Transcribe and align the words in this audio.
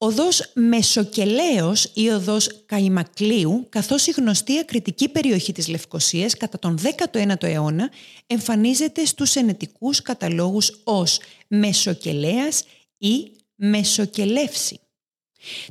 Οδός 0.00 0.52
Μεσοκελαίος 0.54 1.90
ή 1.94 2.08
οδός 2.08 2.64
Καϊμακλείου, 2.66 3.66
καθώς 3.68 4.06
η 4.06 4.10
γνωστή 4.10 4.58
ακριτική 4.58 5.08
περιοχή 5.08 5.52
της 5.52 5.68
Λευκοσίας 5.68 6.36
κατά 6.36 6.58
τον 6.58 6.78
19ο 6.78 7.42
αιώνα 7.42 7.90
εμφανίζεται 8.26 9.04
στους 9.04 9.34
ενετικούς 9.34 10.02
καταλόγους 10.02 10.80
ως 10.84 11.20
Μεσοκελέας 11.48 12.64
ή 12.98 13.30
Μεσοκελεύση. 13.54 14.80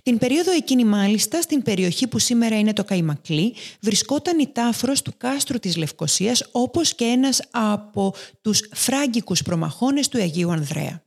Την 0.04 0.18
περίοδο 0.18 0.52
εκείνη 0.52 0.84
μάλιστα, 0.84 1.42
στην 1.42 1.64
περιοχή 1.64 2.08
που 2.08 2.20
σήμερα 2.20 2.60
είναι 2.60 2.74
το 2.74 2.84
Καϊμακλή, 2.84 3.54
βρισκόταν 3.80 4.40
η 4.40 4.48
τάφρος 4.48 5.02
του 5.02 5.14
κάστρου 5.18 5.60
της 5.60 5.76
Λευκοσίας, 5.76 6.50
όπως 6.52 6.96
και 6.96 7.06
ένας 7.06 7.42
από 7.52 8.14
τους 8.42 8.70
φράγκικους 8.74 9.42
προμαχώνες 9.42 10.08
του 10.08 10.22
Αγίου 10.22 10.52
Ανδρέα. 10.52 11.04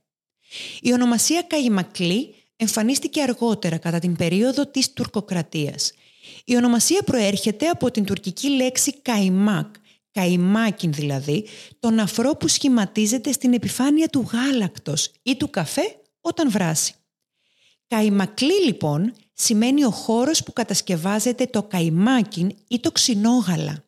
Η 0.81 0.93
ονομασία 0.93 1.41
Καϊμακλή 1.41 2.35
εμφανίστηκε 2.61 3.21
αργότερα 3.21 3.77
κατά 3.77 3.99
την 3.99 4.15
περίοδο 4.15 4.65
της 4.65 4.93
τουρκοκρατίας. 4.93 5.93
Η 6.45 6.55
ονομασία 6.55 7.01
προέρχεται 7.03 7.67
από 7.67 7.91
την 7.91 8.05
τουρκική 8.05 8.49
λέξη 8.49 9.01
καϊμάκ, 9.01 9.75
καϊμάκιν 10.11 10.93
δηλαδή, 10.93 11.45
τον 11.79 11.99
αφρό 11.99 12.31
που 12.31 12.47
σχηματίζεται 12.47 13.31
στην 13.31 13.53
επιφάνεια 13.53 14.07
του 14.07 14.29
γάλακτος 14.31 15.11
ή 15.23 15.35
του 15.35 15.49
καφέ 15.49 16.01
όταν 16.21 16.51
βράσει. 16.51 16.93
Καϊμακλή 17.87 18.65
λοιπόν 18.65 19.13
σημαίνει 19.33 19.85
ο 19.85 19.91
χώρος 19.91 20.43
που 20.43 20.53
κατασκευάζεται 20.53 21.45
το 21.45 21.63
καϊμάκιν 21.63 22.51
ή 22.67 22.79
το 22.79 22.91
ξινόγαλα. 22.91 23.83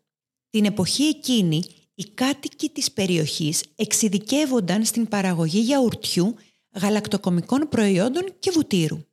Την 0.50 0.66
εποχή 0.66 1.04
εκείνη 1.04 1.64
οι 1.96 2.04
κάτοικοι 2.04 2.70
της 2.70 2.92
περιοχής 2.92 3.64
εξειδικεύονταν 3.76 4.86
στην 4.86 5.08
παραγωγή 5.08 5.60
γιαουρτιού 5.60 6.36
γαλακτοκομικών 6.82 7.68
προϊόντων 7.70 8.24
και 8.40 8.52
βουτύρου. 8.52 9.06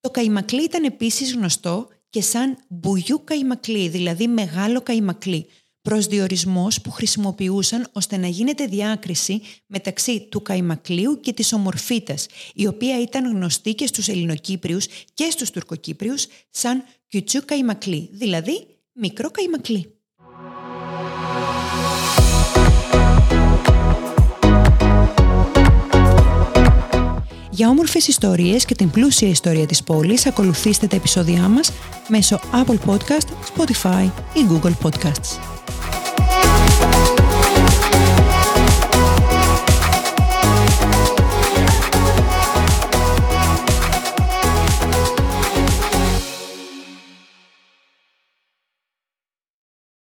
Το 0.00 0.10
καϊμακλή 0.10 0.62
ήταν 0.62 0.84
επίσης 0.84 1.34
γνωστό 1.34 1.88
και 2.10 2.22
σαν 2.22 2.58
μπουγιού 2.68 3.20
καϊμακλή, 3.24 3.88
δηλαδή 3.88 4.28
μεγάλο 4.28 4.80
καϊμακλή, 4.80 5.46
προσδιορισμός 5.82 6.80
που 6.80 6.90
χρησιμοποιούσαν 6.90 7.88
ώστε 7.92 8.16
να 8.16 8.26
γίνεται 8.26 8.66
διάκριση 8.66 9.40
μεταξύ 9.66 10.20
του 10.30 10.42
καϊμακλίου 10.42 11.20
και 11.20 11.32
της 11.32 11.52
ομορφίτας, 11.52 12.26
η 12.54 12.66
οποία 12.66 13.00
ήταν 13.00 13.32
γνωστή 13.32 13.74
και 13.74 13.86
στους 13.86 14.08
Ελληνοκύπριους 14.08 14.86
και 15.14 15.30
στους 15.30 15.50
Τουρκοκύπριους 15.50 16.26
σαν 16.50 16.84
κιουτσού 17.08 17.44
καϊμακλή, 17.44 18.08
δηλαδή 18.12 18.66
μικρό 18.92 19.30
καϊμακλή. 19.30 19.97
Για 27.58 27.68
όμορφες 27.68 28.08
ιστορίες 28.08 28.64
και 28.64 28.74
την 28.74 28.90
πλούσια 28.90 29.28
ιστορία 29.28 29.66
της 29.66 29.82
πόλης 29.82 30.26
ακολουθήστε 30.26 30.86
τα 30.86 30.96
επεισόδια 30.96 31.48
μας 31.48 31.72
μέσω 32.08 32.40
Apple 32.52 32.78
Podcast, 32.86 33.26
Spotify 33.54 34.10
ή 34.34 34.40
Google 34.50 34.72
Podcasts. 34.82 35.38